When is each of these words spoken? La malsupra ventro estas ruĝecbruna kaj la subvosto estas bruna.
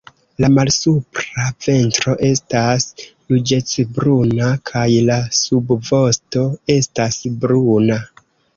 La 0.43 0.47
malsupra 0.51 1.43
ventro 1.65 2.15
estas 2.29 2.87
ruĝecbruna 3.35 4.49
kaj 4.73 4.87
la 5.13 5.21
subvosto 5.43 6.49
estas 6.81 7.23
bruna. 7.45 8.03